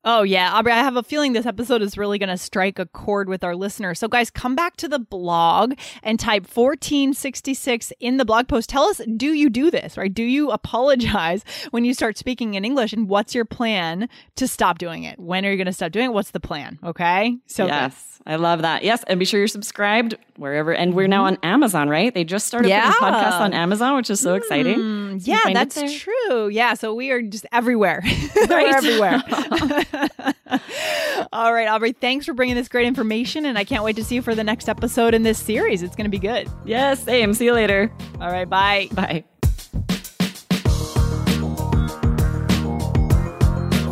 Oh, 0.07 0.21
yeah. 0.21 0.53
Aubrey, 0.53 0.71
I 0.71 0.77
have 0.77 0.97
a 0.97 1.01
feeling 1.01 1.33
this 1.33 1.47
episode 1.47 1.81
is 1.81 1.97
really 1.97 2.19
going 2.19 2.29
to 2.29 2.37
strike 2.37 2.77
a 2.77 2.85
chord 2.85 3.27
with 3.27 3.43
our 3.43 3.55
listeners. 3.55 3.97
So, 3.97 4.07
guys, 4.07 4.29
come 4.29 4.55
back 4.55 4.77
to 4.77 4.87
the 4.87 4.99
blog 4.99 5.73
and 6.03 6.19
type 6.19 6.43
1466 6.43 7.91
in 7.99 8.17
the 8.17 8.25
blog 8.25 8.47
post. 8.47 8.69
Tell 8.69 8.83
us, 8.83 9.01
do 9.17 9.33
you 9.33 9.49
do 9.49 9.71
this, 9.71 9.97
right? 9.97 10.13
Do 10.13 10.21
you 10.21 10.51
apologize 10.51 11.43
when 11.71 11.85
you 11.85 11.95
start 11.95 12.19
speaking 12.19 12.53
in 12.53 12.63
English? 12.63 12.93
And 12.93 13.09
what's 13.09 13.33
your 13.33 13.45
plan 13.45 14.07
to 14.35 14.47
stop 14.47 14.77
doing 14.77 15.05
it? 15.05 15.17
When 15.17 15.43
are 15.43 15.49
you 15.49 15.57
going 15.57 15.65
to 15.65 15.73
stop 15.73 15.91
doing 15.91 16.05
it? 16.05 16.13
What's 16.13 16.31
the 16.31 16.39
plan? 16.39 16.77
Okay. 16.83 17.37
So, 17.47 17.65
yes. 17.65 18.15
I 18.27 18.37
love 18.37 18.63
that. 18.63 18.83
Yes, 18.83 19.03
and 19.07 19.19
be 19.19 19.25
sure 19.25 19.39
you're 19.39 19.47
subscribed 19.47 20.15
wherever. 20.37 20.73
And 20.73 20.95
we're 20.95 21.07
now 21.07 21.25
mm-hmm. 21.25 21.45
on 21.45 21.51
Amazon, 21.51 21.89
right? 21.89 22.11
They 22.11 22.23
just 22.23 22.47
started 22.47 22.69
yeah. 22.69 22.91
putting 22.91 23.13
podcasts 23.13 23.39
on 23.39 23.53
Amazon, 23.53 23.95
which 23.97 24.09
is 24.09 24.19
so 24.19 24.33
exciting. 24.33 24.79
Mm, 24.79 25.21
so 25.21 25.31
yeah, 25.31 25.53
that's 25.53 25.79
true. 26.01 26.47
Yeah, 26.47 26.73
so 26.73 26.95
we 26.95 27.11
are 27.11 27.21
just 27.21 27.45
everywhere. 27.51 28.03
we're 28.35 28.75
everywhere. 28.75 29.21
All 31.33 31.53
right, 31.53 31.67
Aubrey, 31.67 31.93
thanks 31.93 32.25
for 32.25 32.33
bringing 32.33 32.55
this 32.55 32.67
great 32.67 32.87
information, 32.87 33.45
and 33.45 33.57
I 33.57 33.63
can't 33.63 33.83
wait 33.83 33.95
to 33.97 34.03
see 34.03 34.15
you 34.15 34.21
for 34.21 34.35
the 34.35 34.43
next 34.43 34.69
episode 34.69 35.13
in 35.13 35.23
this 35.23 35.39
series. 35.39 35.83
It's 35.83 35.95
going 35.95 36.05
to 36.05 36.11
be 36.11 36.19
good. 36.19 36.49
Yes, 36.65 37.03
same. 37.03 37.33
See 37.33 37.45
you 37.45 37.53
later. 37.53 37.91
All 38.19 38.31
right, 38.31 38.49
bye. 38.49 38.89
Bye. 38.93 39.23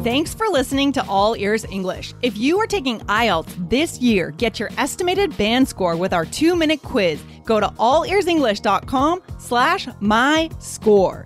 Thanks 0.04 0.34
for 0.34 0.48
listening 0.50 0.92
to 0.94 1.06
All 1.08 1.34
Ears 1.38 1.64
English. 1.64 2.14
If 2.22 2.38
you 2.38 2.60
are 2.60 2.68
taking 2.68 3.00
IELTS 3.02 3.70
this 3.70 4.02
year, 4.02 4.32
get 4.32 4.60
your 4.60 4.70
estimated 4.78 5.36
band 5.38 5.70
score 5.70 5.96
with 5.96 6.12
our 6.12 6.26
two-minute 6.26 6.82
quiz. 6.82 7.24
Go 7.46 7.62
to 7.62 7.68
allearsenglish.com 7.68 9.22
slash 9.40 9.88
my 10.02 10.50
score. 10.60 11.26